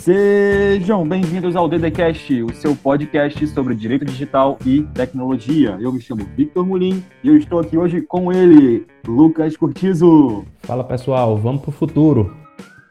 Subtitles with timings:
[0.00, 5.76] Sejam bem-vindos ao DDCast, o seu podcast sobre direito digital e tecnologia.
[5.78, 10.46] Eu me chamo Victor Mulim e eu estou aqui hoje com ele, Lucas Curtizo.
[10.60, 12.34] Fala pessoal, vamos para o futuro.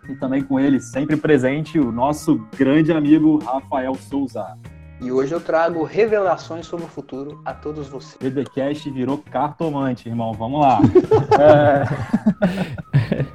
[0.08, 4.46] E também com ele, sempre presente, o nosso grande amigo Rafael Souza.
[5.02, 8.20] E hoje eu trago revelações sobre o futuro a todos vocês.
[8.20, 10.32] DDCast virou cartomante, irmão.
[10.34, 10.80] Vamos lá.
[11.42, 13.26] é...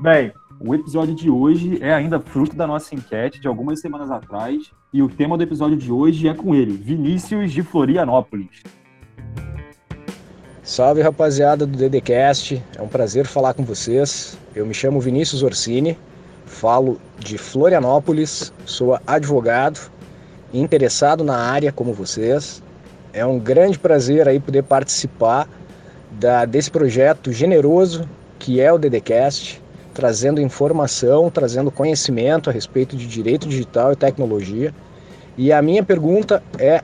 [0.00, 0.32] Bem,
[0.66, 4.70] o episódio de hoje é ainda fruto da nossa enquete de algumas semanas atrás.
[4.90, 8.62] E o tema do episódio de hoje é com ele, Vinícius de Florianópolis.
[10.62, 14.38] Salve rapaziada do DDCast, é um prazer falar com vocês.
[14.54, 15.98] Eu me chamo Vinícius Orsini,
[16.46, 19.92] falo de Florianópolis, sou advogado
[20.50, 22.62] interessado na área como vocês.
[23.12, 25.46] É um grande prazer aí poder participar
[26.12, 28.08] da, desse projeto generoso
[28.38, 29.62] que é o DDCast,
[29.94, 34.74] trazendo informação, trazendo conhecimento a respeito de direito digital e tecnologia.
[35.38, 36.82] E a minha pergunta é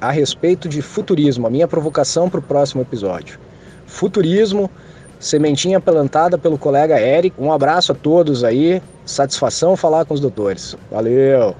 [0.00, 3.38] a respeito de futurismo, a minha provocação para o próximo episódio.
[3.84, 4.70] Futurismo,
[5.18, 7.36] sementinha plantada pelo colega Eric.
[7.38, 10.76] Um abraço a todos aí, satisfação falar com os doutores.
[10.90, 11.54] Valeu!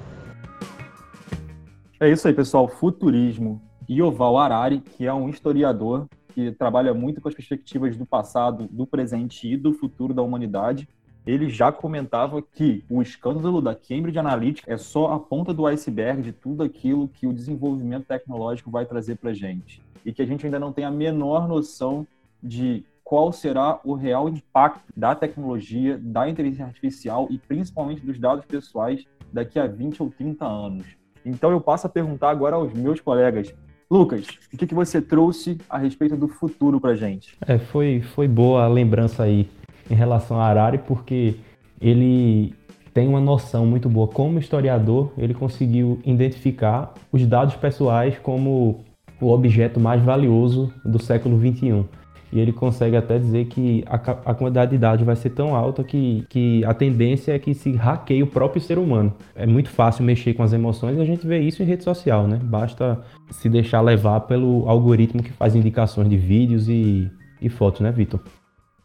[1.99, 2.67] É isso aí, pessoal.
[2.67, 3.61] Futurismo.
[3.89, 8.85] Yoval Harari, que é um historiador que trabalha muito com as perspectivas do passado, do
[8.85, 10.87] presente e do futuro da humanidade.
[11.25, 16.21] Ele já comentava que o escândalo da Cambridge Analytica é só a ponta do iceberg
[16.21, 20.45] de tudo aquilo que o desenvolvimento tecnológico vai trazer para gente e que a gente
[20.45, 22.07] ainda não tem a menor noção
[22.41, 28.45] de qual será o real impacto da tecnologia, da inteligência artificial e principalmente dos dados
[28.45, 30.85] pessoais daqui a 20 ou 30 anos.
[31.25, 33.53] Então eu passo a perguntar agora aos meus colegas.
[33.91, 37.35] Lucas, o que, que você trouxe a respeito do futuro para gente?
[37.45, 39.49] É, foi, foi boa a lembrança aí
[39.89, 41.35] em relação a Arari, porque
[41.81, 42.55] ele
[42.93, 44.07] tem uma noção muito boa.
[44.07, 48.79] Como historiador, ele conseguiu identificar os dados pessoais como
[49.19, 51.83] o objeto mais valioso do século XXI.
[52.31, 55.83] E ele consegue até dizer que a, a quantidade de dados vai ser tão alta
[55.83, 59.13] que, que a tendência é que se hackeie o próprio ser humano.
[59.35, 62.27] É muito fácil mexer com as emoções e a gente vê isso em rede social,
[62.27, 62.39] né?
[62.41, 67.11] Basta se deixar levar pelo algoritmo que faz indicações de vídeos e,
[67.41, 68.21] e fotos, né, Vitor?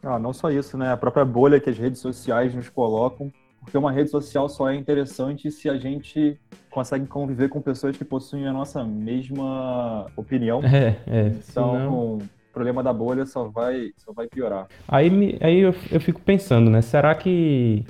[0.03, 0.91] Ah, não só isso, né?
[0.91, 3.31] A própria bolha que as redes sociais nos colocam
[3.67, 6.39] porque uma rede social só é interessante se a gente
[6.71, 10.61] consegue conviver com pessoas que possuem a nossa mesma opinião.
[10.63, 11.27] É, é.
[11.27, 12.19] Então, senão
[12.57, 14.67] problema da bolha só vai, só vai piorar.
[14.87, 16.81] Aí, aí eu, eu fico pensando, né?
[16.81, 17.85] Será que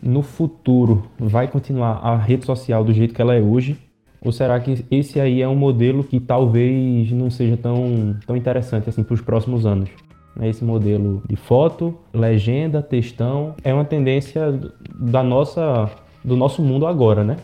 [0.00, 3.76] no futuro vai continuar a rede social do jeito que ela é hoje?
[4.24, 8.88] Ou será que esse aí é um modelo que talvez não seja tão, tão interessante
[8.88, 9.90] assim para os próximos anos?
[10.36, 10.48] Né?
[10.48, 14.58] Esse modelo de foto, legenda, textão é uma tendência
[14.94, 15.90] da nossa,
[16.22, 17.36] do nosso mundo agora, né?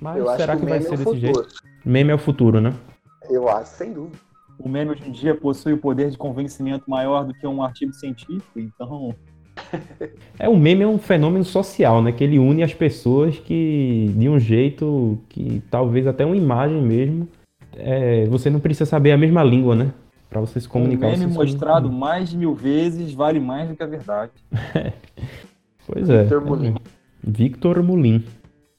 [0.00, 1.20] Mas será que, que vai ser é desse futuro.
[1.20, 1.46] jeito?
[1.84, 2.74] Meme é o futuro, né?
[3.30, 4.29] Eu acho, sem dúvida
[4.62, 7.92] o meme hoje em dia possui o poder de convencimento maior do que um artigo
[7.92, 9.14] científico, então.
[10.38, 12.12] É, o meme é um fenômeno social, né?
[12.12, 17.28] Que ele une as pessoas que, de um jeito que talvez até uma imagem mesmo,
[17.76, 19.92] é, você não precisa saber a mesma língua, né?
[20.28, 21.08] Para você se comunicar.
[21.08, 24.32] Um meme mostrado mais de mil vezes vale mais do que a verdade.
[25.86, 26.22] pois é.
[26.22, 26.74] Victor Mulim.
[27.22, 28.24] Victor Mulim.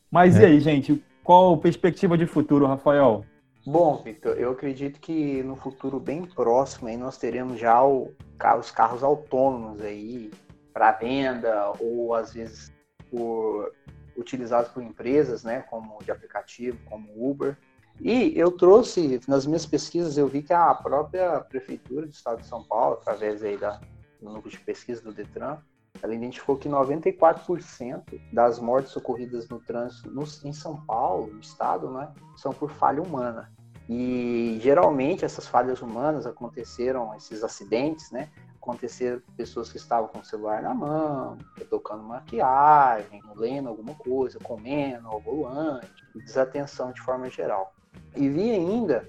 [0.10, 0.44] Mas é.
[0.44, 1.02] e aí, gente?
[1.24, 3.26] Qual perspectiva de futuro, Rafael?
[3.66, 8.12] Bom, Victor, eu acredito que no futuro bem próximo aí nós teremos já o,
[8.60, 10.32] os carros autônomos aí
[10.74, 12.74] para venda ou às vezes
[13.12, 13.72] por,
[14.18, 17.56] utilizados por empresas, né, como de aplicativo, como Uber.
[18.00, 22.48] E eu trouxe nas minhas pesquisas eu vi que a própria prefeitura do Estado de
[22.48, 23.80] São Paulo, através aí da,
[24.20, 25.60] do núcleo de pesquisa do Detran,
[26.02, 28.02] ela identificou que 94%
[28.34, 33.02] das mortes ocorridas no trânsito no, em São Paulo, no estado, né, são por falha
[33.02, 33.52] humana.
[33.88, 40.20] E geralmente essas falhas humanas aconteceram, esses acidentes, né, aconteceram com pessoas que estavam com
[40.20, 41.38] o celular na mão,
[41.70, 47.74] tocando maquiagem, lendo alguma coisa, comendo ao volante, desatenção de forma geral.
[48.16, 49.08] E vi ainda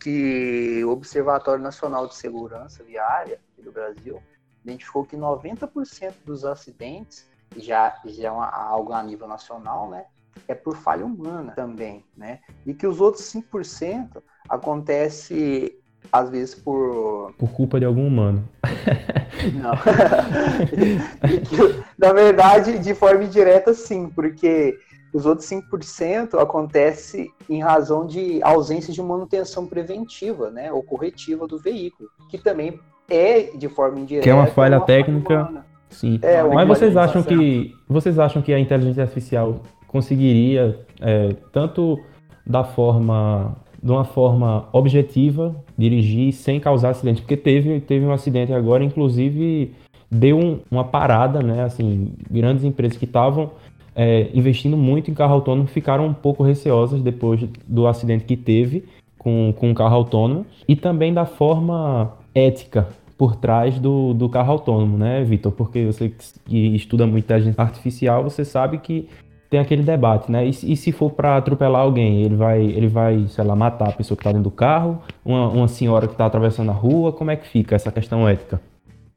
[0.00, 4.22] que o Observatório Nacional de Segurança Viária do Brasil
[4.64, 10.06] identificou que 90% dos acidentes, já, já é uma, algo a nível nacional, né,
[10.48, 12.40] é por falha humana também, né?
[12.66, 15.78] E que os outros 5% acontece
[16.12, 18.46] às vezes por por culpa de algum humano.
[19.54, 19.74] Não.
[21.98, 24.78] na verdade, de forma indireta sim, porque
[25.12, 31.58] os outros 5% acontece em razão de ausência de manutenção preventiva, né, ou corretiva do
[31.58, 34.24] veículo, que também é de forma indireta.
[34.24, 35.64] Que é uma falha uma técnica.
[35.90, 36.18] Sim.
[36.22, 42.00] É, Mas vocês acham que vocês acham que a inteligência artificial conseguiria, é, tanto
[42.44, 48.52] da forma, de uma forma objetiva, dirigir sem causar acidente, porque teve, teve um acidente
[48.52, 49.72] agora, inclusive
[50.10, 51.62] deu um, uma parada, né?
[51.62, 53.52] Assim, grandes empresas que estavam
[53.94, 58.84] é, investindo muito em carro autônomo ficaram um pouco receosas depois do acidente que teve
[59.16, 64.52] com, com o carro autônomo e também da forma ética por trás do, do carro
[64.52, 65.52] autônomo, né, Vitor?
[65.52, 66.12] Porque você
[66.44, 69.08] que estuda muito inteligência artificial, você sabe que
[69.48, 70.46] tem aquele debate, né?
[70.46, 73.92] E, e se for para atropelar alguém, ele vai, ele vai, sei lá, matar a
[73.92, 77.30] pessoa que está dentro do carro, uma, uma senhora que está atravessando a rua, como
[77.30, 78.60] é que fica essa questão ética?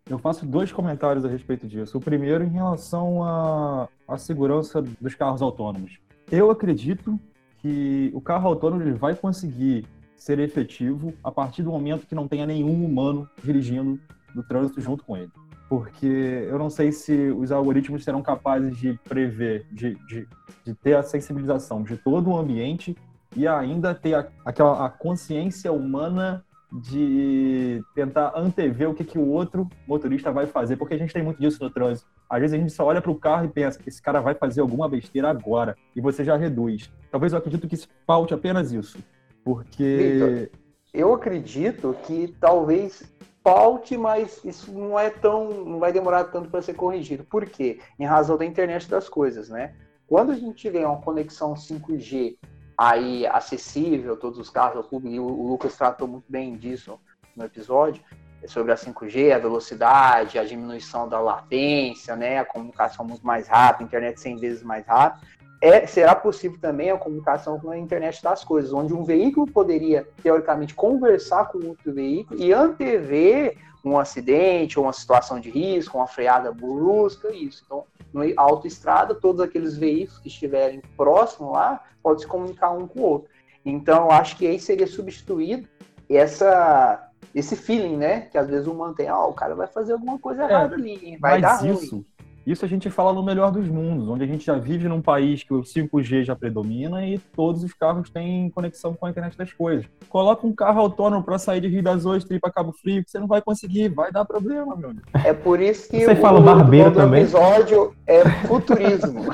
[0.10, 1.98] Eu faço dois comentários a respeito disso.
[1.98, 6.00] O primeiro em relação à, à segurança dos carros autônomos.
[6.31, 7.19] Eu acredito
[7.62, 9.86] que o carro autônomo ele vai conseguir
[10.18, 14.00] ser efetivo a partir do momento que não tenha nenhum humano dirigindo
[14.36, 15.31] no trânsito junto com ele.
[15.69, 20.28] Porque eu não sei se os algoritmos serão capazes de prever, de, de,
[20.66, 22.96] de ter a sensibilização de todo o ambiente
[23.36, 29.28] e ainda ter a, aquela a consciência humana de tentar antever o que, que o
[29.28, 32.10] outro motorista vai fazer, porque a gente tem muito disso no trânsito.
[32.30, 34.36] Às vezes a gente só olha para o carro e pensa que esse cara vai
[34.36, 36.92] fazer alguma besteira agora, e você já reduz.
[37.10, 38.98] Talvez eu acredito que falte apenas isso,
[39.47, 39.97] porque...
[39.97, 40.59] Victor,
[40.94, 43.03] eu acredito que talvez
[43.41, 47.23] falte, mas isso não é tão, não vai demorar tanto para ser corrigido.
[47.23, 47.79] Por quê?
[47.97, 49.73] Em razão da internet das coisas, né?
[50.05, 52.38] Quando a gente tiver uma conexão 5G
[52.77, 56.99] aí acessível, todos os carros e o Lucas tratou muito bem disso
[57.33, 58.03] no episódio,
[58.47, 63.85] sobre a 5G, a velocidade, a diminuição da latência, né, a comunicação muito mais rápida,
[63.85, 65.25] internet 100 vezes mais rápida.
[65.59, 70.07] É, será possível também a comunicação com a internet das coisas, onde um veículo poderia,
[70.21, 76.07] teoricamente, conversar com outro veículo e antever um acidente ou uma situação de risco, uma
[76.07, 77.63] freada brusca, isso.
[77.65, 83.00] Então, no autoestrada, todos aqueles veículos que estiverem próximos lá podem se comunicar um com
[83.00, 83.30] o outro.
[83.65, 85.68] Então, eu acho que aí seria substituído
[86.09, 88.21] essa, esse feeling, né?
[88.21, 90.75] Que às vezes um mantém, ó, oh, o cara vai fazer alguma coisa é, errada
[90.75, 92.06] ali, vai dar isso, ruim.
[92.47, 95.44] Isso a gente fala no melhor dos mundos, onde a gente já vive num país
[95.44, 99.51] que o 5G já predomina e todos os carros têm conexão com a internet das
[99.51, 99.85] coisas.
[100.07, 103.03] Coloca um carro autônomo para sair de Rio das Ostras e ir para Cabo Frio,
[103.03, 105.05] que você não vai conseguir, vai dar problema, meu amigo.
[105.25, 107.23] É por isso que você o, fala barbeiro também.
[107.23, 109.25] episódio é futurismo.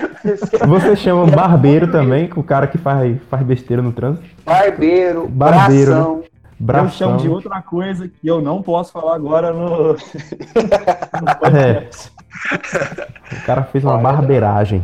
[0.66, 4.26] você chama barbeiro também, o cara que faz, faz besteira no trânsito?
[4.46, 5.90] Barbeiro, barbeiro.
[5.90, 5.96] Né?
[5.96, 6.16] Bração.
[6.16, 6.35] Né?
[6.58, 6.86] Bração.
[6.86, 9.92] Eu chamo de outra coisa que eu não posso falar agora no.
[9.92, 11.90] no é.
[13.32, 14.82] O cara fez uma barbeiragem.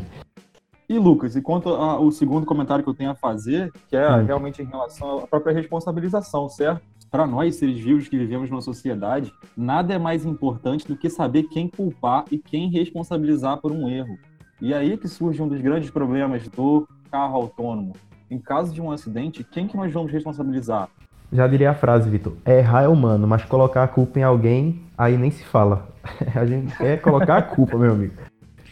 [0.88, 4.26] E Lucas, e quanto ao segundo comentário que eu tenho a fazer, que é hum.
[4.26, 6.82] realmente em relação à própria responsabilização, certo?
[7.10, 11.44] Para nós, seres vivos que vivemos numa sociedade, nada é mais importante do que saber
[11.44, 14.18] quem culpar e quem responsabilizar por um erro.
[14.60, 17.94] E aí que surge um dos grandes problemas do carro autônomo.
[18.30, 20.88] Em caso de um acidente, quem que nós vamos responsabilizar?
[21.32, 22.34] Já diria a frase, Vitor.
[22.46, 25.88] Errar é humano, mas colocar a culpa em alguém, aí nem se fala.
[26.36, 28.14] A gente quer colocar a culpa, meu amigo.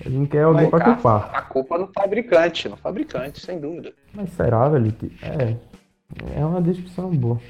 [0.04, 1.30] A gente quer alguém para culpar.
[1.32, 3.92] A culpa no fabricante, no fabricante, sem dúvida.
[4.12, 4.92] Mas será, velho?
[5.22, 5.56] É,
[6.36, 7.40] é uma discussão boa.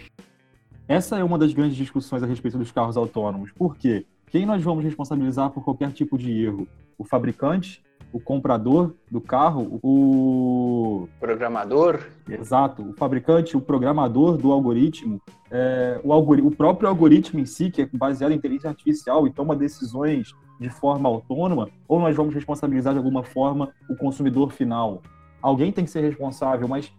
[0.87, 3.51] Essa é uma das grandes discussões a respeito dos carros autônomos.
[3.53, 4.05] Por quê?
[4.31, 6.69] Quem nós vamos responsabilizar por qualquer tipo de erro?
[6.99, 12.01] O fabricante o comprador do carro, o programador.
[12.29, 16.43] Exato, o fabricante, o programador do algoritmo, é, o, algori...
[16.43, 20.69] o próprio algoritmo em si, que é baseado em inteligência artificial e toma decisões de
[20.69, 25.03] forma autônoma, ou nós vamos responsabilizar de alguma forma o consumidor final.
[25.41, 26.93] Alguém tem que ser responsável, mas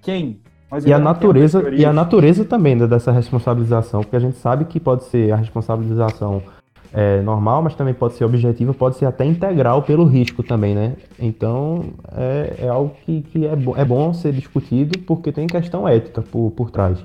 [0.00, 0.40] quem?
[0.84, 5.04] e a natureza e a natureza também dessa responsabilização, porque a gente sabe que pode
[5.04, 6.42] ser a responsabilização
[6.92, 10.96] é, normal, mas também pode ser objetiva, pode ser até integral pelo risco também, né?
[11.18, 15.86] Então é, é algo que, que é, bo é bom ser discutido porque tem questão
[15.86, 16.98] ética por, por trás.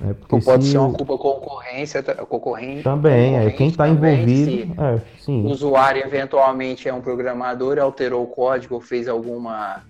[0.00, 0.14] Né?
[0.18, 2.82] Porque pode ser uma culpa concorrência, concorrente.
[2.82, 4.74] Também, é quem está envolvido.
[4.80, 5.44] É, sim.
[5.44, 9.82] O usuário eventualmente é um programador, alterou o código, fez alguma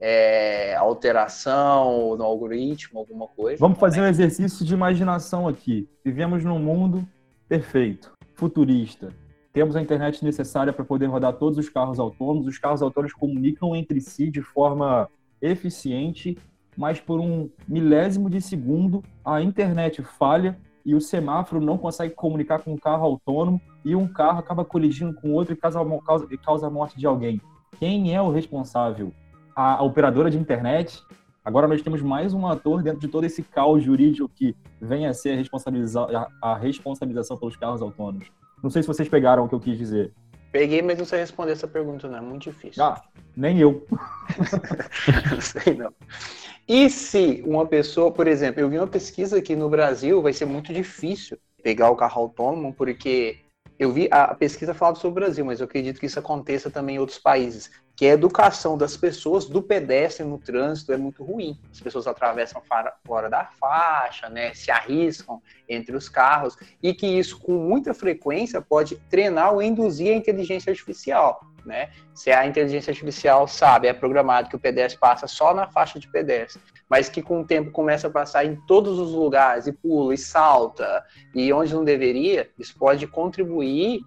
[0.00, 3.58] é, alteração no algoritmo, alguma coisa.
[3.58, 3.90] Vamos também.
[3.90, 5.88] fazer um exercício de imaginação aqui.
[6.04, 7.06] Vivemos num mundo
[7.48, 9.10] perfeito futurista.
[9.52, 12.48] Temos a internet necessária para poder rodar todos os carros autônomos.
[12.48, 15.08] Os carros autônomos comunicam entre si de forma
[15.40, 16.36] eficiente,
[16.76, 22.58] mas por um milésimo de segundo a internet falha e o semáforo não consegue comunicar
[22.58, 26.66] com o carro autônomo e um carro acaba colidindo com outro e causa, causa, causa
[26.66, 27.40] a morte de alguém.
[27.78, 29.12] Quem é o responsável?
[29.54, 31.00] A, a operadora de internet?
[31.44, 35.14] Agora nós temos mais um ator dentro de todo esse caos jurídico que vem a
[35.14, 36.06] ser a, responsabiliza
[36.40, 38.30] a responsabilização pelos carros autônomos.
[38.62, 40.12] Não sei se vocês pegaram o que eu quis dizer.
[40.52, 42.18] Peguei, mas não sei responder essa pergunta, não.
[42.18, 42.84] É muito difícil.
[42.84, 43.02] Ah,
[43.34, 43.84] Nem eu.
[45.32, 45.92] não sei não.
[46.68, 50.44] E se uma pessoa, por exemplo, eu vi uma pesquisa aqui no Brasil, vai ser
[50.44, 53.38] muito difícil pegar o carro autônomo, porque
[53.82, 56.96] eu vi a pesquisa falava sobre o Brasil, mas eu acredito que isso aconteça também
[56.96, 61.58] em outros países, que a educação das pessoas, do pedestre no trânsito é muito ruim.
[61.70, 62.62] As pessoas atravessam
[63.04, 68.62] fora da faixa, né, se arriscam entre os carros, e que isso com muita frequência
[68.62, 71.40] pode treinar ou induzir a inteligência artificial.
[71.64, 71.90] Né?
[72.14, 76.08] Se a inteligência artificial sabe, é programado que o pedestre passa só na faixa de
[76.08, 80.12] pedestre, mas que com o tempo começa a passar em todos os lugares e pula
[80.12, 81.04] e salta
[81.34, 84.00] e onde não deveria, isso pode contribuir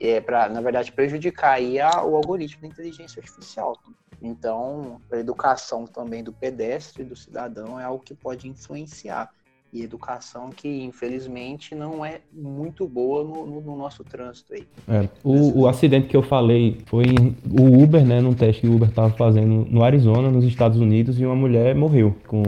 [0.00, 3.78] é, para, na verdade, prejudicar aí a, o algoritmo da inteligência artificial.
[4.20, 9.30] Então, a educação também do pedestre, do cidadão, é algo que pode influenciar
[9.72, 14.66] e educação que infelizmente não é muito boa no, no, no nosso trânsito aí.
[14.86, 17.06] É, o, o, acidente que eu falei foi
[17.50, 21.18] o Uber, né, num teste que o Uber estava fazendo no Arizona, nos Estados Unidos,
[21.18, 22.42] e uma mulher morreu, com,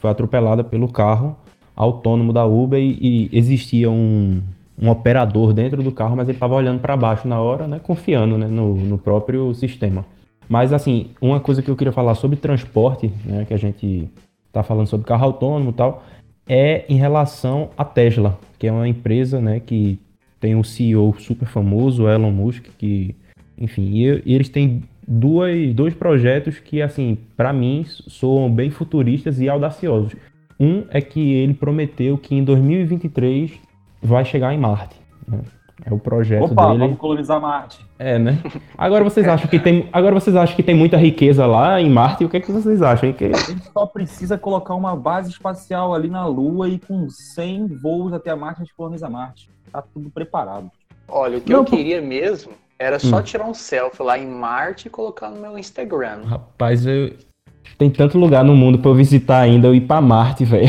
[0.00, 1.36] foi atropelada pelo carro
[1.76, 4.42] autônomo da Uber e, e existia um,
[4.80, 8.38] um operador dentro do carro, mas ele estava olhando para baixo na hora, né, confiando
[8.38, 10.04] né, no, no próprio sistema.
[10.48, 14.10] Mas assim, uma coisa que eu queria falar sobre transporte, né, que a gente
[14.46, 16.02] está falando sobre carro autônomo e tal,
[16.48, 19.98] é em relação à Tesla, que é uma empresa né, que
[20.40, 23.14] tem um CEO super famoso, Elon Musk, que,
[23.56, 29.40] enfim, e, e eles têm duas, dois projetos que, assim, para mim, soam bem futuristas
[29.40, 30.14] e audaciosos.
[30.58, 33.52] Um é que ele prometeu que em 2023
[34.02, 34.96] vai chegar em Marte.
[35.26, 35.40] Né?
[35.84, 36.78] É o projeto Opa, dele.
[36.78, 37.84] vamos colonizar Marte.
[37.98, 38.38] É, né?
[38.76, 42.24] Agora vocês acham que tem, agora vocês acham que tem muita riqueza lá em Marte?
[42.24, 43.12] O que é que vocês acham?
[43.12, 43.26] Que...
[43.26, 48.12] A gente só precisa colocar uma base espacial ali na Lua e com 100 voos
[48.12, 49.48] até a Marte a gente coloniza Marte.
[49.70, 50.70] Tá tudo preparado.
[51.08, 53.22] Olha, o que Não, eu queria mesmo era só hum.
[53.22, 56.22] tirar um selfie lá em Marte e colocar no meu Instagram.
[56.24, 57.12] Rapaz, eu
[57.76, 60.68] tem tanto lugar no mundo para eu visitar ainda, eu ir para Marte, velho.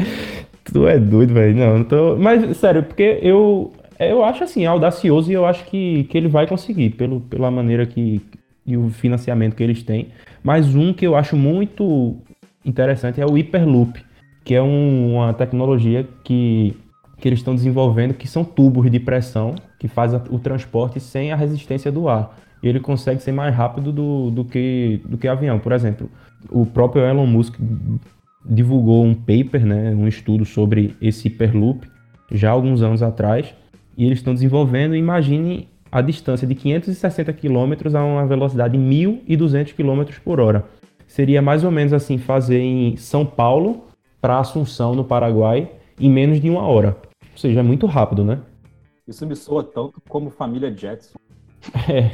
[0.72, 1.56] tu é doido, velho.
[1.56, 2.16] Não, não tô.
[2.16, 3.72] Mas sério, porque eu
[4.08, 7.84] eu acho assim, audacioso e eu acho que, que ele vai conseguir, pelo, pela maneira
[7.84, 8.22] que.
[8.66, 10.08] e o financiamento que eles têm.
[10.42, 12.16] Mas um que eu acho muito
[12.64, 14.02] interessante é o Hyperloop,
[14.44, 16.74] que é um, uma tecnologia que,
[17.18, 21.36] que eles estão desenvolvendo, que são tubos de pressão que faz o transporte sem a
[21.36, 22.36] resistência do ar.
[22.62, 25.58] E ele consegue ser mais rápido do, do, que, do que avião.
[25.58, 26.10] Por exemplo,
[26.50, 27.58] o próprio Elon Musk
[28.44, 31.86] divulgou um paper, né, um estudo sobre esse Hyperloop
[32.30, 33.54] já alguns anos atrás,
[33.96, 39.74] e eles estão desenvolvendo, imagine a distância de 560 km a uma velocidade de 1.200
[39.74, 40.64] km por hora.
[41.06, 43.84] Seria mais ou menos assim fazer em São Paulo
[44.20, 45.68] para Assunção, no Paraguai,
[45.98, 46.96] em menos de uma hora.
[47.32, 48.38] Ou seja, é muito rápido, né?
[49.08, 51.18] Isso me soa tanto como família Jetson.
[51.90, 52.10] É.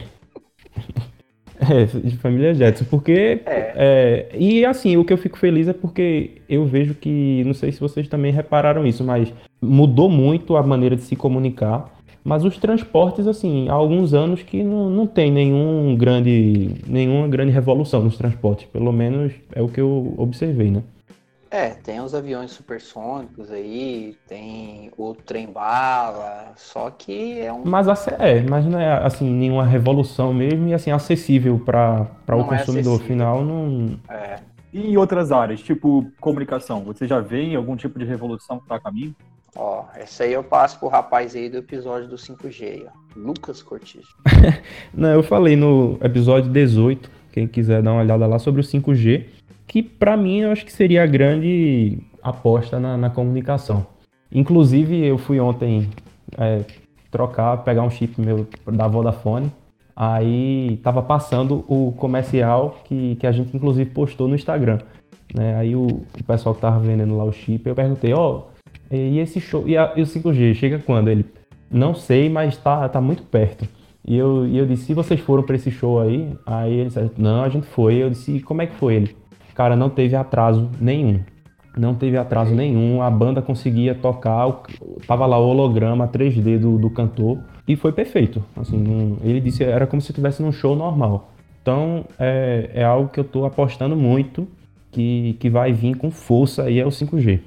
[1.59, 3.41] É, de família Jetson, porque.
[3.47, 3.73] É.
[3.75, 7.43] É, e assim, o que eu fico feliz é porque eu vejo que.
[7.45, 9.33] Não sei se vocês também repararam isso, mas
[9.67, 11.91] mudou muito a maneira de se comunicar.
[12.25, 17.53] Mas os transportes, assim, há alguns anos que não, não tem nenhum grande, nenhuma grande
[17.53, 18.67] revolução nos transportes.
[18.67, 20.83] Pelo menos é o que eu observei, né?
[21.49, 27.63] É, tem os aviões supersônicos aí, tem o trem-bala, só que é um...
[27.65, 27.87] Mas,
[28.19, 33.01] é, mas não é, assim, nenhuma revolução mesmo e, assim, acessível para o é consumidor
[33.01, 33.99] é final, não...
[34.11, 34.41] É.
[34.73, 38.75] E em outras áreas, tipo comunicação, você já vê algum tipo de revolução que está
[38.75, 39.15] a caminho?
[39.57, 43.07] Ó, essa aí eu passo pro rapaz aí do episódio do 5G, ó.
[43.19, 44.09] Lucas Cortijo.
[44.93, 49.25] Não, eu falei no episódio 18, quem quiser dar uma olhada lá sobre o 5G,
[49.67, 53.87] que para mim eu acho que seria a grande aposta na, na comunicação.
[54.31, 55.89] Inclusive, eu fui ontem
[56.37, 56.63] é,
[57.11, 59.51] trocar, pegar um chip meu da Vodafone,
[59.95, 64.79] aí tava passando o comercial que, que a gente inclusive postou no Instagram.
[65.35, 65.57] Né?
[65.57, 68.56] Aí o, o pessoal que tava vendendo lá o chip, eu perguntei, ó, oh,
[68.91, 71.09] e esse show, e, a, e, o 5G chega quando?
[71.09, 71.25] Ele,
[71.71, 73.67] não sei, mas tá, tá muito perto.
[74.07, 76.33] E eu, e eu disse, se vocês foram para esse show aí?
[76.47, 77.95] Aí ele disse, não, a gente foi.
[77.97, 79.17] Eu disse, como é que foi ele?
[79.55, 81.21] Cara, não teve atraso nenhum.
[81.77, 84.51] Não teve atraso nenhum, a banda conseguia tocar,
[85.07, 87.39] tava lá o holograma 3D do, do cantor
[87.69, 88.43] e foi perfeito.
[88.57, 91.33] Assim, não, ele disse era como se estivesse num show normal.
[91.61, 94.49] Então é, é algo que eu estou apostando muito
[94.91, 97.41] que, que vai vir com força aí é o 5G.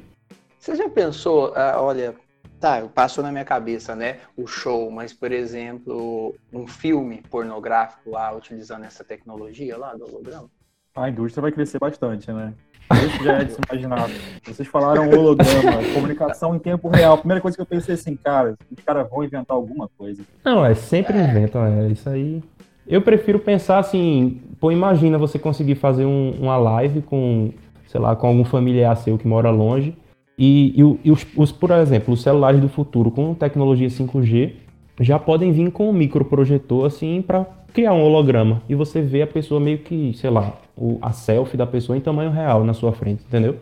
[0.59, 2.13] Você já pensou, ah, olha,
[2.59, 8.35] tá, passou na minha cabeça, né, o show, mas, por exemplo, um filme pornográfico lá,
[8.35, 10.49] utilizando essa tecnologia lá do holograma?
[10.93, 12.53] A indústria vai crescer bastante, né?
[12.91, 14.09] Isso já é de se imaginar.
[14.43, 17.13] Vocês falaram holograma, comunicação em tempo real.
[17.13, 20.23] A primeira coisa que eu pensei assim, cara, os caras vão inventar alguma coisa.
[20.43, 22.43] Não, é sempre inventam, é isso aí.
[22.85, 27.53] Eu prefiro pensar assim, pô, imagina você conseguir fazer um, uma live com,
[27.87, 29.95] sei lá, com algum familiar seu que mora longe
[30.39, 34.53] e, e, e os, os, por exemplo, os celulares do futuro com tecnologia 5G
[35.01, 39.27] já podem vir com um microprojetor assim para criar um holograma e você vê a
[39.27, 42.93] pessoa meio que, sei lá, o, a selfie da pessoa em tamanho real na sua
[42.93, 43.57] frente, entendeu?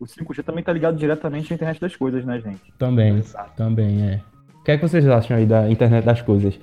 [0.00, 2.60] O 5G também tá ligado diretamente à internet das coisas, né, gente?
[2.76, 3.52] Também, Exato.
[3.56, 4.20] também, é.
[4.60, 6.58] O que é que vocês acham aí da internet das coisas?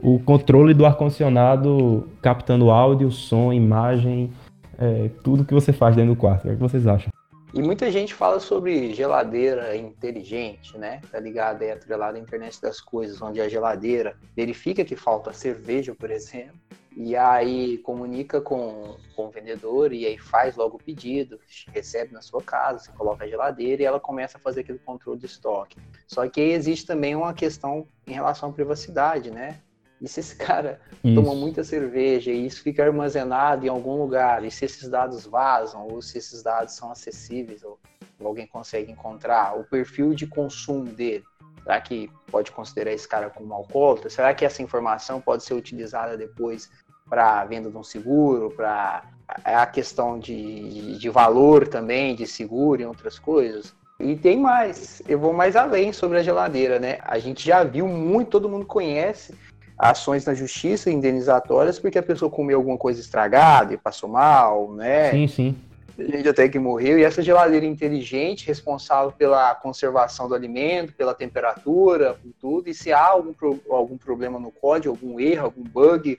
[0.00, 4.30] O controle do ar-condicionado captando áudio, som, imagem,
[4.78, 6.40] é, tudo que você faz dentro do quarto.
[6.40, 7.10] O que, é que vocês acham?
[7.54, 11.00] E muita gente fala sobre geladeira inteligente, né?
[11.10, 11.62] Tá ligado?
[11.62, 16.58] É atrelada à internet das coisas, onde a geladeira verifica que falta cerveja, por exemplo,
[16.96, 21.38] e aí comunica com, com o vendedor e aí faz logo o pedido,
[21.68, 25.20] recebe na sua casa, você coloca a geladeira e ela começa a fazer aquele controle
[25.20, 25.76] de estoque.
[26.08, 29.60] Só que aí existe também uma questão em relação à privacidade, né?
[30.00, 31.14] E se esse cara isso.
[31.14, 35.86] toma muita cerveja e isso fica armazenado em algum lugar, e se esses dados vazam,
[35.88, 37.78] ou se esses dados são acessíveis, ou,
[38.20, 41.24] ou alguém consegue encontrar, o perfil de consumo dele,
[41.62, 44.10] será que pode considerar esse cara como alcoólatra?
[44.10, 46.70] Será que essa informação pode ser utilizada depois
[47.08, 49.02] para venda de um seguro, para
[49.44, 53.74] a questão de, de valor também, de seguro e outras coisas?
[53.98, 56.98] E tem mais, eu vou mais além sobre a geladeira, né?
[57.02, 59.34] A gente já viu muito, todo mundo conhece
[59.78, 65.10] ações na justiça indenizatórias porque a pessoa comeu alguma coisa estragada e passou mal, né?
[65.10, 65.56] Sim, sim.
[65.98, 66.98] Gente até que morreu.
[66.98, 72.68] E essa geladeira inteligente, responsável pela conservação do alimento, pela temperatura, por tudo.
[72.68, 73.34] E se há algum,
[73.70, 76.18] algum problema no código, algum erro, algum bug,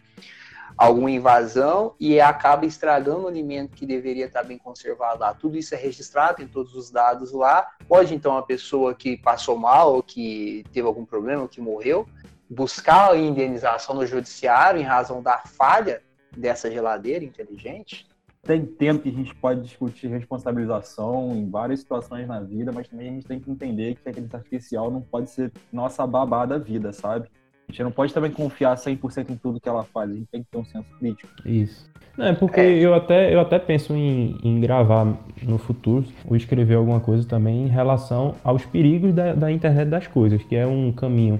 [0.76, 5.34] alguma invasão, e acaba estragando o alimento que deveria estar bem conservado lá.
[5.34, 7.68] Tudo isso é registrado, tem todos os dados lá.
[7.88, 12.08] Pode, então, a pessoa que passou mal, ou que teve algum problema, ou que morreu,
[12.50, 16.02] buscar a indenização no judiciário em razão da falha
[16.36, 18.08] dessa geladeira inteligente?
[18.44, 23.10] Tem tempo que a gente pode discutir responsabilização em várias situações na vida, mas também
[23.10, 26.58] a gente tem que entender que a inteligência artificial não pode ser nossa babá da
[26.58, 27.28] vida, sabe?
[27.68, 30.42] A gente não pode também confiar 100% em tudo que ela faz, a gente tem
[30.42, 31.30] que ter um senso crítico.
[31.46, 31.92] Isso.
[32.18, 32.80] Não, é porque é.
[32.80, 35.06] Eu, até, eu até penso em, em gravar
[35.44, 40.08] no futuro ou escrever alguma coisa também em relação aos perigos da, da internet das
[40.08, 41.38] coisas, que é um caminho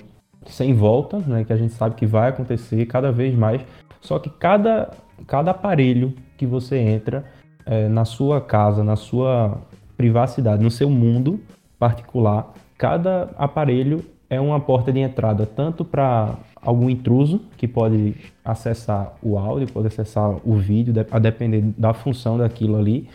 [0.52, 3.62] sem volta, né, que a gente sabe que vai acontecer cada vez mais.
[4.02, 4.92] Só que cada,
[5.26, 7.26] cada aparelho que você entra
[7.66, 9.58] é, na sua casa, na sua
[9.98, 11.40] privacidade, no seu mundo
[11.80, 19.14] particular, cada aparelho é uma porta de entrada tanto para algum intruso que pode acessar
[19.22, 23.08] o áudio, pode acessar o vídeo, a depender da função daquilo ali,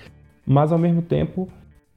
[0.47, 1.49] mas ao mesmo tempo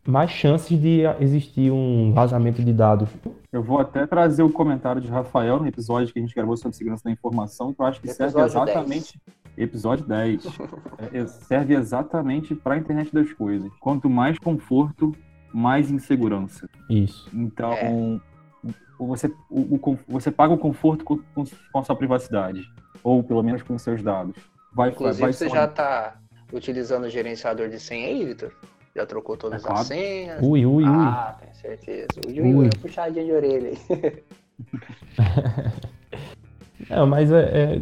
[0.07, 3.09] mais chances de existir um vazamento de dados.
[3.51, 6.77] Eu vou até trazer o comentário de Rafael no episódio que a gente gravou sobre
[6.77, 9.19] segurança da informação, que eu acho que episódio serve exatamente.
[9.25, 9.37] 10.
[9.57, 10.45] Episódio 10.
[11.13, 13.71] é, serve exatamente para a internet das coisas.
[13.79, 15.15] Quanto mais conforto,
[15.51, 16.69] mais insegurança.
[16.89, 17.29] Isso.
[17.33, 18.71] Então, é.
[18.99, 22.61] você, o, o, você paga o conforto com, com, a sua privacidade.
[23.03, 24.35] Ou pelo menos com os seus dados.
[24.73, 26.17] Vai, Inclusive, vai, você já está
[26.51, 28.51] utilizando o gerenciador de senha aí, Vitor?
[28.95, 29.81] Já trocou todas é claro.
[29.81, 30.39] as senhas?
[30.41, 30.85] Ui, ui, ui.
[30.87, 32.07] Ah, tenho certeza.
[32.25, 32.69] Ui, ui, ui.
[32.81, 33.77] puxadinha de orelha aí.
[36.89, 37.81] Não, mas é,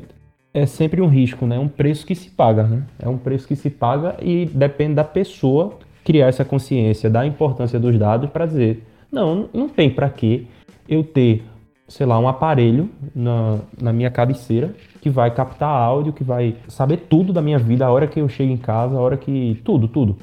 [0.54, 1.58] é, é, sempre um risco, né?
[1.58, 2.84] É um preço que se paga, né?
[2.98, 7.80] É um preço que se paga e depende da pessoa criar essa consciência da importância
[7.80, 10.48] dos dados para dizer, não, não tem para que
[10.90, 11.44] eu ter,
[11.88, 17.06] sei lá, um aparelho na, na minha cabeceira que vai captar áudio, que vai saber
[17.10, 19.62] tudo da minha vida, a hora que eu chego em casa, a hora que...
[19.64, 20.18] Tudo, tudo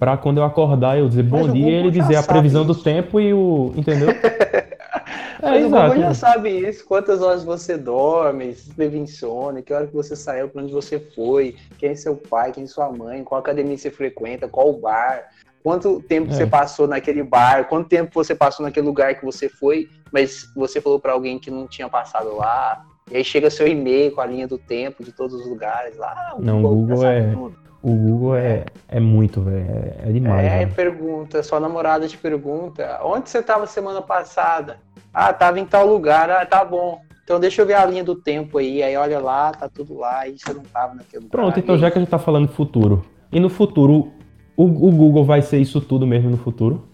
[0.00, 2.72] para quando eu acordar eu dizer bom dia e ele dizer a previsão isso.
[2.72, 3.70] do tempo e o.
[3.76, 4.08] Entendeu?
[5.42, 5.84] é, Mas exato.
[5.84, 9.92] o Google já sabe isso, quantas horas você dorme, se teve insônia, que hora que
[9.92, 13.42] você saiu, para onde você foi, quem é seu pai, quem é sua mãe, qual
[13.42, 15.28] academia você frequenta, qual bar,
[15.62, 16.34] quanto tempo é.
[16.34, 20.80] você passou naquele bar, quanto tempo você passou naquele lugar que você foi, mas você
[20.80, 22.86] falou para alguém que não tinha passado lá.
[23.10, 26.36] E aí chega seu e-mail com a linha do tempo de todos os lugares lá.
[26.38, 27.32] O não, Google, Google é.
[27.32, 27.69] Tudo.
[27.82, 29.66] O Google é, é muito, velho.
[29.70, 30.46] É, é, demais.
[30.46, 30.74] É, véio.
[30.74, 34.78] pergunta, sua namorada te pergunta: onde você estava semana passada?
[35.12, 36.30] Ah, tava em tal lugar.
[36.30, 37.00] Ah, tá bom.
[37.24, 38.82] Então deixa eu ver a linha do tempo aí.
[38.82, 40.28] Aí olha lá, tá tudo lá.
[40.28, 41.30] E você não tava naquele lugar.
[41.30, 43.04] Pronto, então já que a gente tá falando futuro.
[43.32, 44.12] E no futuro,
[44.56, 46.86] o, o Google vai ser isso tudo mesmo no futuro?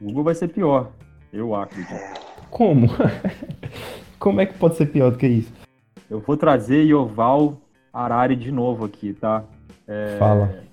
[0.00, 0.90] O Google vai ser pior,
[1.32, 1.74] eu acho.
[2.50, 2.88] Como?
[4.18, 5.52] Como é que pode ser pior do que isso?
[6.10, 7.58] Eu vou trazer Yoval
[7.92, 9.44] Harari de novo aqui, tá?
[9.86, 10.64] É, Fala.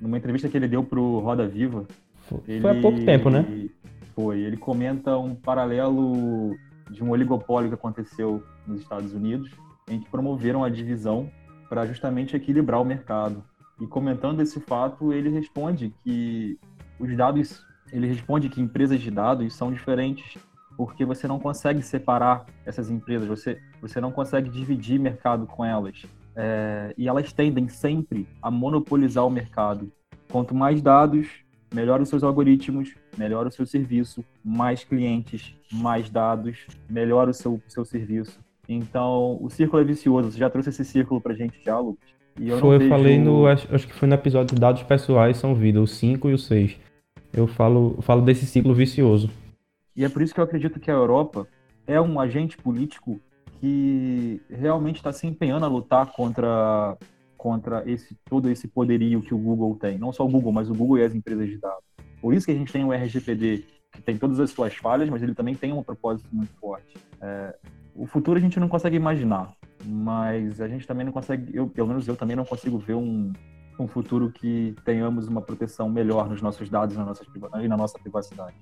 [0.00, 1.86] Numa entrevista que ele deu pro Roda Viva.
[2.22, 3.68] Foi, ele, há pouco tempo, né?
[4.14, 4.40] Foi.
[4.40, 6.56] Ele comenta um paralelo
[6.90, 9.50] de um oligopólio que aconteceu nos Estados Unidos,
[9.88, 11.30] em que promoveram a divisão
[11.68, 13.42] para justamente equilibrar o mercado.
[13.80, 16.58] E comentando esse fato, ele responde que
[16.98, 20.38] os dados, ele responde que empresas de dados são diferentes
[20.76, 26.04] porque você não consegue separar essas empresas, você, você não consegue dividir mercado com elas.
[26.36, 29.90] É, e elas tendem sempre a monopolizar o mercado.
[30.30, 31.28] Quanto mais dados,
[31.74, 37.60] melhor os seus algoritmos, melhor o seu serviço, mais clientes, mais dados, melhor o seu,
[37.66, 38.38] seu serviço.
[38.68, 40.32] Então, o círculo é vicioso.
[40.32, 42.08] Você já trouxe esse círculo pra gente já, Lucas?
[42.38, 43.46] E eu foi, eu falei no.
[43.46, 46.38] Acho, acho, que foi no episódio de dados pessoais são vida, o 5 e o
[46.38, 46.76] 6.
[47.32, 49.30] Eu falo, falo desse ciclo vicioso.
[49.94, 51.48] E é por isso que eu acredito que a Europa
[51.86, 53.20] é um agente político
[53.60, 56.96] que realmente está se empenhando a lutar contra,
[57.36, 59.98] contra esse, todo esse poderio que o Google tem.
[59.98, 61.84] Não só o Google, mas o Google e as empresas de dados.
[62.20, 65.22] Por isso que a gente tem o RGPD, que tem todas as suas falhas, mas
[65.22, 66.96] ele também tem um propósito muito forte.
[67.20, 67.54] É,
[67.94, 69.52] o futuro a gente não consegue imaginar,
[69.84, 73.32] mas a gente também não consegue, eu, pelo menos eu também não consigo ver um,
[73.78, 77.24] um futuro que tenhamos uma proteção melhor nos nossos dados na nossa,
[77.62, 78.56] e na nossa privacidade.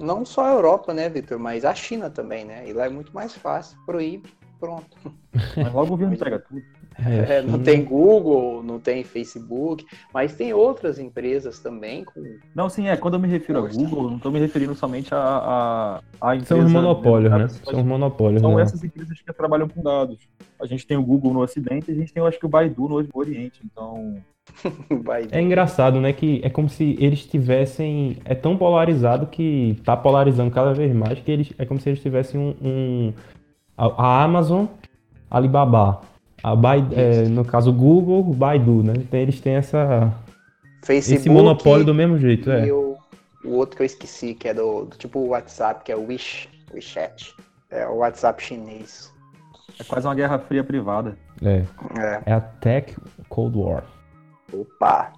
[0.00, 2.68] Não só a Europa, né, Vitor, mas a China também, né?
[2.68, 4.96] E lá é muito mais fácil, proíbe, pronto.
[5.56, 6.62] Mas logo o governo pega tudo.
[6.96, 12.22] É, não tem Google, não tem Facebook, mas tem outras empresas também com.
[12.54, 12.96] Não, sim, é.
[12.96, 16.54] Quando eu me refiro a Google, não estou me referindo somente a, a, a empresa.
[16.54, 17.48] São os monopólios, né?
[17.48, 18.40] São os monopólios.
[18.40, 18.62] São né?
[18.62, 20.18] essas empresas que trabalham com dados.
[20.60, 22.48] A gente tem o Google no Ocidente e a gente tem, eu acho que, o
[22.48, 23.60] Baidu no Oriente.
[23.64, 24.16] Então,
[25.30, 26.12] é engraçado, né?
[26.12, 28.18] Que é como se eles tivessem.
[28.24, 31.52] É tão polarizado que tá polarizando cada vez mais que eles.
[31.58, 32.54] É como se eles tivessem um.
[32.62, 33.12] um
[33.76, 34.66] a, Amazon,
[35.30, 36.00] Alibaba.
[36.42, 38.92] A Baidu, é, no caso, o Google, o Baidu, né?
[38.96, 40.12] Então eles têm essa.
[40.82, 42.66] Facebook esse monopólio do mesmo jeito, é.
[42.66, 42.98] E o,
[43.42, 46.46] o outro que eu esqueci, que é do, do tipo WhatsApp, que é o Wish,
[46.72, 47.34] WeChat.
[47.70, 49.10] É o WhatsApp chinês.
[49.80, 51.16] É quase uma guerra fria privada.
[51.42, 51.64] É.
[51.98, 52.94] É, é a Tech
[53.30, 53.84] Cold War.
[54.54, 55.12] Opa!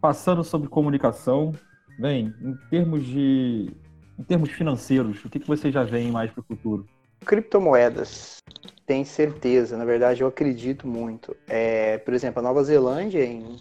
[0.00, 1.52] Passando sobre comunicação,
[1.98, 3.70] bem, em termos de
[4.18, 6.86] em termos financeiros, o que, que você já vê mais para o futuro?
[7.24, 8.38] Criptomoedas,
[8.86, 9.76] tem certeza.
[9.76, 11.36] Na verdade, eu acredito muito.
[11.46, 13.56] É, por exemplo, a Nova Zelândia, em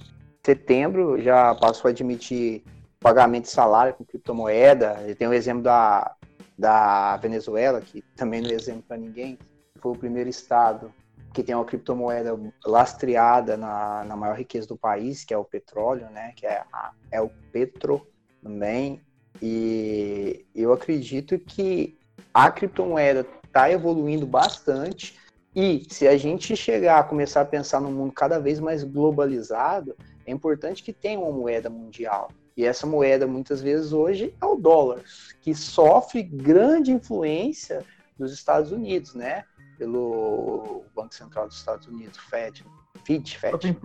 [0.45, 2.63] setembro, já passou a admitir
[2.99, 4.95] pagamento de salário com criptomoeda.
[5.17, 6.15] Tem o exemplo da,
[6.57, 9.37] da Venezuela, que também não é exemplo para ninguém.
[9.79, 10.91] Foi o primeiro estado
[11.35, 16.09] que tem uma criptomoeda lastreada na, na maior riqueza do país, que é o petróleo,
[16.09, 16.31] né?
[16.33, 18.07] Que é, a, é o Petro
[18.41, 19.01] também.
[19.41, 21.99] E eu acredito que
[22.33, 25.19] a criptomoeda está evoluindo bastante.
[25.53, 29.93] E se a gente chegar a começar a pensar num mundo cada vez mais globalizado,
[30.25, 32.29] é importante que tenha uma moeda mundial.
[32.55, 35.03] E essa moeda, muitas vezes, hoje é o dólar,
[35.41, 37.83] que sofre grande influência
[38.17, 39.43] dos Estados Unidos, né?
[39.77, 42.65] Pelo Banco Central dos Estados Unidos, Fed,
[43.03, 43.77] FIT, Fed.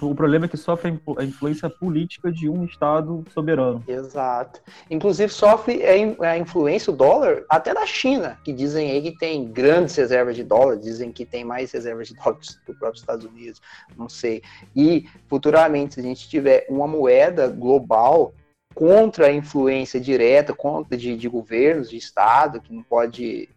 [0.00, 3.84] O problema é que sofre a influência política de um Estado soberano.
[3.86, 4.60] Exato.
[4.90, 9.94] Inclusive sofre a influência, o dólar, até da China, que dizem aí que tem grandes
[9.96, 13.60] reservas de dólar, dizem que tem mais reservas de dólar do próprio Estados Unidos,
[13.96, 14.42] não sei.
[14.74, 18.32] E futuramente, se a gente tiver uma moeda global
[18.74, 23.48] contra a influência direta, contra de, de governos, de Estado, que não pode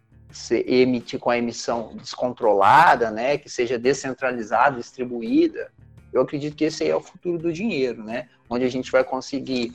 [0.66, 5.70] emitir com a emissão descontrolada, né, que seja descentralizada, distribuída,
[6.12, 9.04] eu acredito que esse aí é o futuro do dinheiro, né, onde a gente vai
[9.04, 9.72] conseguir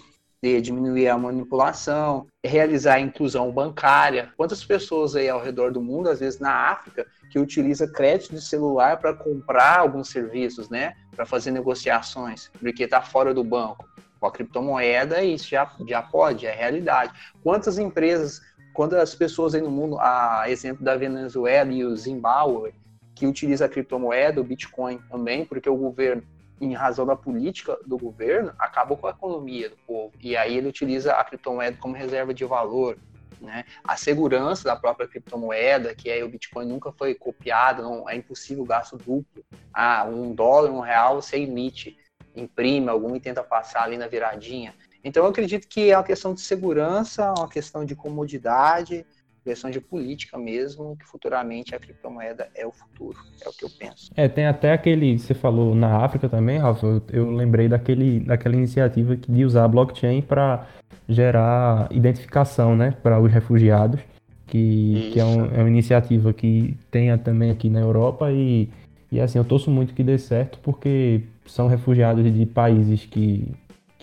[0.62, 4.32] diminuir a manipulação, realizar a inclusão bancária.
[4.38, 8.42] Quantas pessoas aí ao redor do mundo, às vezes na África, que utiliza crédito de
[8.42, 13.90] celular para comprar alguns serviços, né, para fazer negociações, porque está fora do banco.
[14.20, 17.12] Com a criptomoeda, isso já, já pode, é realidade.
[17.42, 18.40] Quantas empresas
[18.76, 22.74] quando as pessoas aí no mundo, a exemplo da Venezuela e o Zimbábue,
[23.16, 26.22] que utiliza a criptomoeda, o Bitcoin também, porque o governo,
[26.60, 30.14] em razão da política do governo, acabou com a economia do povo.
[30.22, 32.98] E aí ele utiliza a criptomoeda como reserva de valor.
[33.40, 33.64] Né?
[33.82, 38.66] A segurança da própria criptomoeda, que aí o Bitcoin nunca foi copiado, não, é impossível
[38.66, 39.46] gasto duplo.
[39.74, 41.98] Ah, um dólar, um real, você emite,
[42.36, 44.74] imprime algum e tenta passar ali na viradinha.
[45.06, 49.06] Então, eu acredito que é uma questão de segurança, uma questão de comodidade,
[49.44, 53.70] questão de política mesmo, que futuramente a criptomoeda é o futuro, é o que eu
[53.70, 54.10] penso.
[54.16, 58.56] É, tem até aquele, você falou na África também, Rafa, eu, eu lembrei daquele, daquela
[58.56, 60.68] iniciativa de usar a blockchain para
[61.08, 64.02] gerar identificação, né, para os refugiados,
[64.48, 68.70] que, que é, um, é, uma iniciativa que tem também aqui na Europa e,
[69.12, 73.54] e assim, eu torço muito que dê certo, porque são refugiados de países que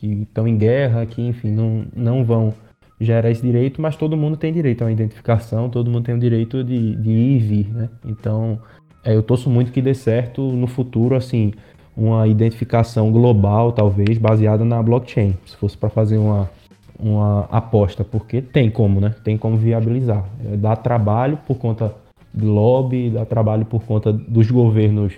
[0.02, 2.52] que estão em guerra, que, enfim, não, não vão
[3.00, 6.18] gerar esse direito, mas todo mundo tem direito a uma identificação, todo mundo tem o
[6.18, 7.88] direito de, de ir e vir, né?
[8.04, 8.58] Então,
[9.04, 11.52] é, eu torço muito que dê certo no futuro, assim,
[11.96, 16.50] uma identificação global, talvez, baseada na blockchain, se fosse para fazer uma,
[16.98, 19.14] uma aposta, porque tem como, né?
[19.22, 20.24] Tem como viabilizar.
[20.44, 21.94] É, dá trabalho por conta
[22.34, 25.12] do lobby, dá trabalho por conta dos governos,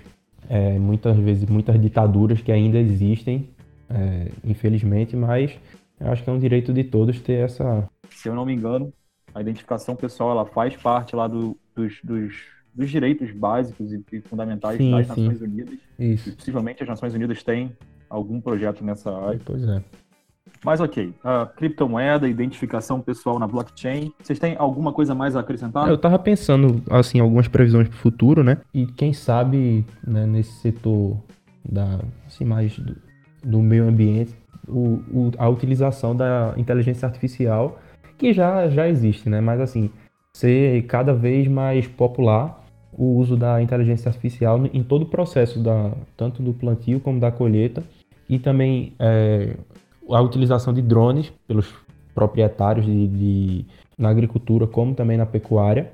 [0.46, 3.48] é, muitas vezes, muitas ditaduras que ainda existem,
[3.90, 5.58] é, infelizmente, mas
[6.00, 7.88] eu acho que é um direito de todos ter essa.
[8.10, 8.92] Se eu não me engano,
[9.34, 12.34] a identificação pessoal ela faz parte lá do, dos, dos,
[12.74, 15.22] dos, direitos básicos e fundamentais sim, das sim.
[15.22, 15.78] Nações Unidas.
[15.98, 16.28] Isso.
[16.28, 17.76] E possivelmente as Nações Unidas têm
[18.08, 19.40] algum projeto nessa área.
[19.44, 19.82] Pois é.
[20.64, 24.12] Mas ok, a criptomoeda, identificação pessoal na blockchain.
[24.22, 25.88] Vocês têm alguma coisa mais a acrescentar?
[25.88, 28.58] Eu tava pensando, assim, algumas previsões para o futuro, né?
[28.72, 31.18] E quem sabe, né, nesse setor
[31.62, 32.96] da, assim, mais do,
[33.44, 34.34] do meio ambiente,
[34.66, 37.78] o, o, a utilização da inteligência artificial,
[38.16, 39.40] que já, já existe, né?
[39.40, 39.90] Mas assim,
[40.32, 42.64] ser cada vez mais popular
[42.96, 47.30] o uso da inteligência artificial em todo o processo, da, tanto do plantio como da
[47.30, 47.82] colheita,
[48.28, 49.56] e também é,
[50.08, 51.72] a utilização de drones pelos
[52.14, 53.66] proprietários de, de,
[53.98, 55.90] na agricultura como também na pecuária.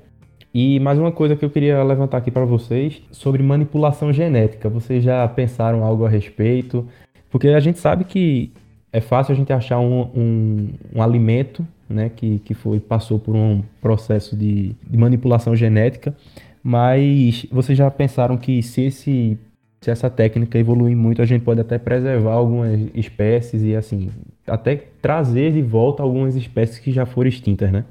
[0.53, 4.69] E mais uma coisa que eu queria levantar aqui para vocês sobre manipulação genética.
[4.69, 6.85] Vocês já pensaram algo a respeito?
[7.31, 8.51] Porque a gente sabe que
[8.91, 13.35] é fácil a gente achar um, um, um alimento né, que, que foi, passou por
[13.35, 16.15] um processo de, de, manipulação genética,
[16.63, 19.39] mas vocês já pensaram que se, esse,
[19.79, 24.09] se essa técnica evoluir muito, a gente pode até preservar algumas espécies e assim,
[24.45, 27.85] até trazer de volta algumas espécies que já foram extintas, né?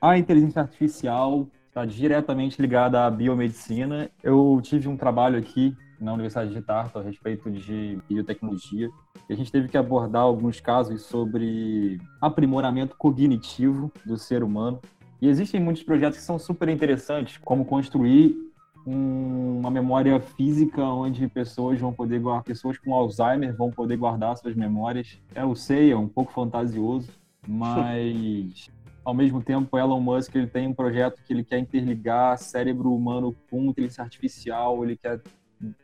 [0.00, 4.10] A inteligência artificial está diretamente ligada à biomedicina.
[4.22, 8.90] Eu tive um trabalho aqui na Universidade de Tartu a respeito de biotecnologia.
[9.28, 14.80] E a gente teve que abordar alguns casos sobre aprimoramento cognitivo do ser humano.
[15.20, 18.36] E existem muitos projetos que são super interessantes, como construir
[18.84, 24.36] um, uma memória física onde pessoas vão poder guardar, pessoas com Alzheimer vão poder guardar
[24.36, 25.20] suas memórias.
[25.34, 27.08] Eu sei, é um pouco fantasioso,
[27.46, 28.68] mas
[29.04, 33.34] ao mesmo tempo Elon Musk ele tem um projeto que ele quer interligar cérebro humano
[33.48, 35.20] com inteligência artificial, ele quer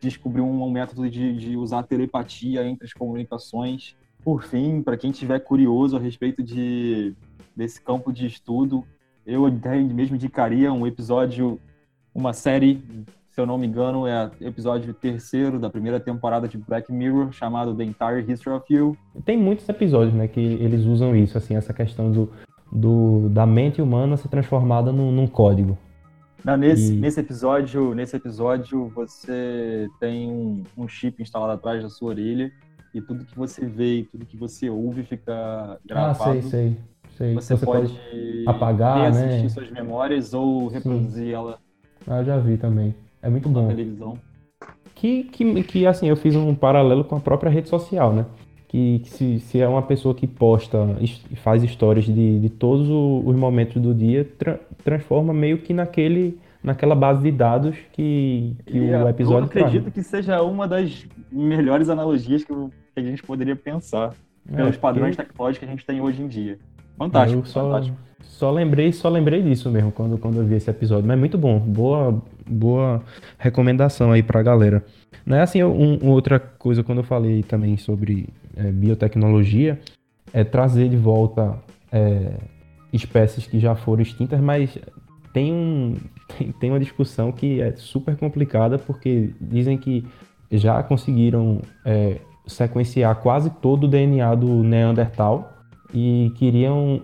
[0.00, 3.96] descobriu um método de, de usar telepatia entre as comunicações.
[4.24, 7.14] Por fim, para quem estiver curioso a respeito de,
[7.56, 8.84] desse campo de estudo,
[9.26, 9.50] eu
[9.94, 11.60] mesmo indicaria um episódio,
[12.14, 12.82] uma série,
[13.30, 17.74] se eu não me engano, é episódio terceiro da primeira temporada de Black Mirror, chamado
[17.74, 18.96] The Entire History of You.
[19.24, 22.30] Tem muitos episódios, né, que eles usam isso, assim, essa questão do,
[22.72, 25.78] do da mente humana ser transformada num, num código.
[26.44, 26.96] Não, nesse, e...
[26.96, 32.52] nesse episódio, nesse episódio você tem um, um, chip instalado atrás da sua orelha
[32.94, 36.22] e tudo que você vê e tudo que você ouve fica gravado.
[36.22, 36.76] Ah, sei, sei.
[37.16, 37.34] sei.
[37.34, 39.48] Você, você pode, pode, apagar, né?
[39.48, 41.32] suas memórias ou reproduzir Sim.
[41.32, 41.58] ela.
[42.06, 42.94] Ah, já vi também.
[43.20, 43.68] É muito bom.
[43.68, 44.18] Televisão.
[44.94, 48.26] Que, que, que, assim, eu fiz um paralelo com a própria rede social, né?
[48.68, 52.88] Que, que se, se, é uma pessoa que posta e faz histórias de, de todos
[52.88, 58.78] os momentos do dia, tra transforma meio que naquele naquela base de dados que, que
[58.78, 59.94] o é, episódio Eu acredito traz.
[59.94, 64.14] que seja uma das melhores analogias que, que a gente poderia pensar
[64.50, 65.28] é, pelos padrões porque...
[65.28, 66.58] tecnológicos que a gente tem hoje em dia.
[66.96, 67.96] Fantástico, eu só, fantástico.
[68.20, 71.06] Só lembrei, só lembrei disso mesmo quando, quando eu vi esse episódio.
[71.06, 71.58] Mas é muito bom.
[71.58, 73.02] Boa, boa
[73.38, 74.84] recomendação aí pra galera.
[75.24, 79.78] Não é assim, um, outra coisa quando eu falei também sobre é, biotecnologia,
[80.32, 81.58] é trazer de volta
[81.92, 82.34] é,
[82.92, 84.78] espécies que já foram extintas, mas
[85.32, 85.96] tem, um,
[86.36, 90.04] tem, tem uma discussão que é super complicada, porque dizem que
[90.50, 95.52] já conseguiram é, sequenciar quase todo o DNA do Neandertal
[95.92, 97.02] e queriam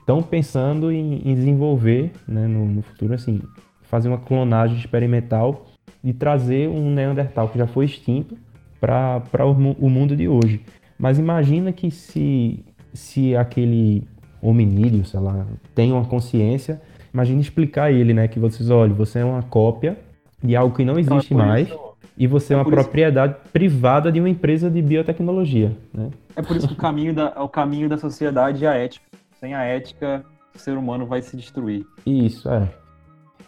[0.00, 3.40] estão é, pensando em, em desenvolver né, no, no, futuro assim
[3.88, 5.66] fazer uma clonagem experimental
[6.02, 8.36] de trazer um Neandertal que já foi extinto
[8.80, 9.50] para o,
[9.86, 10.62] o mundo de hoje.
[10.98, 14.06] Mas imagina que se, se aquele
[14.40, 16.80] hominídeo, sei lá, tem uma consciência,
[17.12, 18.28] imagine explicar ele, né?
[18.28, 19.98] Que vocês, olha, você é uma cópia
[20.42, 21.80] de algo que não existe então, é mais isso,
[22.16, 26.10] e você é, é uma propriedade privada de uma empresa de biotecnologia, né?
[26.36, 29.06] É por isso que o caminho da, o caminho da sociedade é a ética.
[29.40, 30.24] Sem a ética,
[30.54, 31.86] o ser humano vai se destruir.
[32.04, 32.68] Isso, é.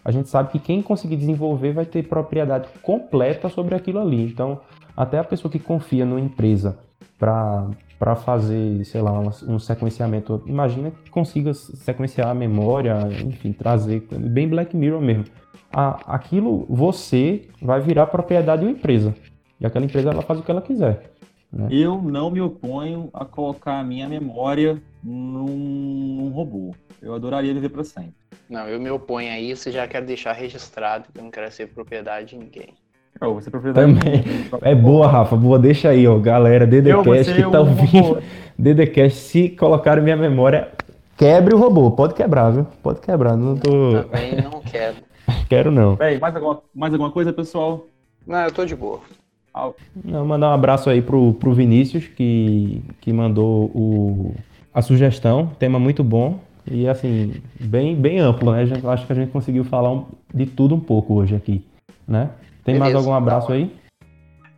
[0.05, 4.25] A gente sabe que quem conseguir desenvolver vai ter propriedade completa sobre aquilo ali.
[4.25, 4.61] Então,
[4.97, 6.79] até a pessoa que confia numa empresa
[7.19, 14.49] para fazer, sei lá, um, sequenciamento, imagina que consiga sequenciar a memória, enfim, trazer, bem
[14.49, 15.25] Black Mirror mesmo.
[15.71, 19.15] Aquilo, você vai virar propriedade de uma empresa.
[19.61, 21.13] E aquela empresa, ela faz o que ela quiser.
[21.53, 21.69] Né?
[21.71, 25.47] Eu não me oponho a colocar a minha memória num,
[26.17, 26.75] num robô.
[27.03, 28.15] Eu adoraria viver para sempre.
[28.51, 31.51] Não, eu me oponho a isso e já quero deixar registrado que eu não quero
[31.53, 32.75] ser propriedade de ninguém.
[33.21, 34.25] Oh, você é propriedade Também.
[34.63, 35.37] É boa, Rafa.
[35.37, 36.19] Boa, deixa aí, ó.
[36.19, 38.21] Galera, DDCast que tá ouvindo.
[38.59, 40.69] DDCast, se colocar em minha memória,
[41.17, 41.93] quebre o robô.
[41.93, 42.67] Pode quebrar, viu?
[42.83, 43.37] Pode quebrar.
[43.37, 44.03] Não tô.
[44.03, 44.97] Também não quero.
[45.49, 45.95] Quero não.
[45.95, 47.87] Bem, mais alguma, mais alguma coisa, pessoal?
[48.27, 49.01] Não, eu tô de boa.
[50.05, 54.35] Não, mandar um abraço aí pro, pro Vinícius, que, que mandou o,
[54.75, 55.53] a sugestão.
[55.59, 56.41] Tema muito bom.
[56.67, 58.63] E assim, bem, bem amplo, né?
[58.63, 61.67] Acho que a gente conseguiu falar um, de tudo um pouco hoje aqui,
[62.07, 62.31] né?
[62.65, 63.75] Tem Beleza, mais algum abraço aí?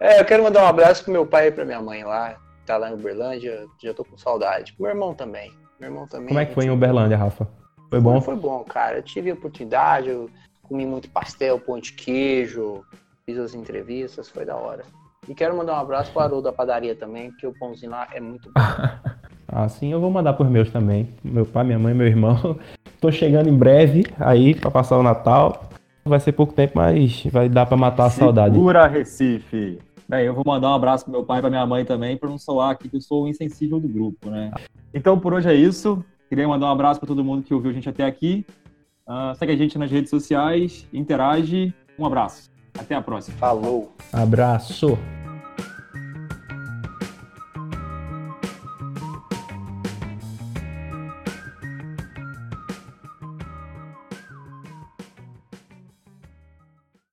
[0.00, 2.36] É, eu quero mandar um abraço pro meu pai e pra minha mãe lá,
[2.66, 4.72] tá lá em Uberlândia, já tô com saudade.
[4.72, 5.52] Pro meu irmão também.
[5.78, 6.28] Meu irmão também.
[6.28, 7.48] Como é que foi em Uberlândia, Rafa?
[7.88, 8.20] Foi bom?
[8.20, 8.98] Foi, bom, cara.
[8.98, 10.30] Eu tive a oportunidade, eu
[10.62, 12.82] comi muito pastel, pão de queijo,
[13.26, 14.84] fiz as entrevistas, foi da hora.
[15.28, 18.08] E quero mandar um abraço para o Haroldo da padaria também, porque o pãozinho lá
[18.12, 18.60] é muito bom.
[19.52, 21.10] ah, sim, eu vou mandar para os meus também.
[21.22, 22.58] Meu pai, minha mãe, meu irmão.
[22.98, 25.68] Tô chegando em breve aí para passar o Natal.
[26.04, 28.54] Vai ser pouco tempo, mas vai dar para matar a Segura saudade.
[28.54, 29.78] Segura Recife.
[30.08, 32.28] Bem, eu vou mandar um abraço pro meu pai e pra minha mãe também, para
[32.28, 34.50] não soar aqui que eu sou o insensível do grupo, né?
[34.92, 36.02] Então, por hoje é isso.
[36.28, 38.44] Queria mandar um abraço para todo mundo que ouviu a gente até aqui.
[39.06, 41.74] Uh, segue a gente nas redes sociais, interage.
[41.98, 42.50] Um abraço.
[42.78, 43.36] Até a próxima.
[43.36, 43.92] Falou.
[44.12, 44.98] Abraço.